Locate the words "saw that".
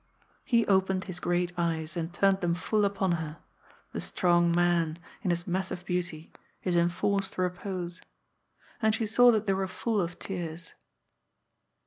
9.05-9.45